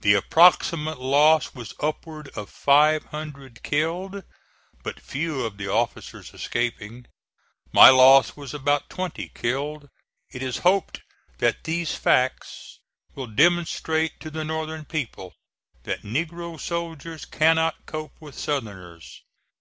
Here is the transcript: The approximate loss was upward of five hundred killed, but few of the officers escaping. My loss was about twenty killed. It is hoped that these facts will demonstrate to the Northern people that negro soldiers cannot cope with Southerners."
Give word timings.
The 0.00 0.14
approximate 0.14 0.98
loss 0.98 1.54
was 1.54 1.72
upward 1.78 2.30
of 2.34 2.50
five 2.50 3.04
hundred 3.04 3.62
killed, 3.62 4.24
but 4.82 4.98
few 4.98 5.44
of 5.46 5.56
the 5.56 5.68
officers 5.68 6.34
escaping. 6.34 7.06
My 7.72 7.88
loss 7.88 8.34
was 8.36 8.52
about 8.54 8.90
twenty 8.90 9.28
killed. 9.28 9.88
It 10.32 10.42
is 10.42 10.58
hoped 10.66 11.02
that 11.38 11.62
these 11.62 11.94
facts 11.94 12.80
will 13.14 13.28
demonstrate 13.28 14.18
to 14.18 14.30
the 14.32 14.42
Northern 14.44 14.84
people 14.84 15.32
that 15.84 16.02
negro 16.02 16.58
soldiers 16.58 17.24
cannot 17.24 17.86
cope 17.86 18.16
with 18.20 18.36
Southerners." 18.36 19.22